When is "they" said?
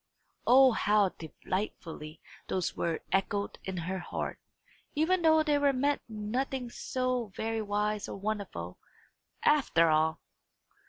5.43-5.59